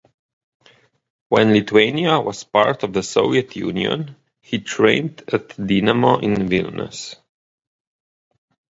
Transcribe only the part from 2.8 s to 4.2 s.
of the Soviet Union,